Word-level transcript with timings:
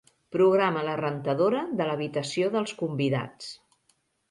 Programa 0.35 0.81
la 0.87 0.95
rentadora 1.01 1.61
de 1.83 1.87
l'habitació 1.91 2.51
dels 2.57 2.75
convidats. 2.83 3.55